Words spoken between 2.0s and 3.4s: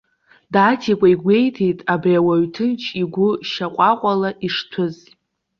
ауаҩ ҭынч игәы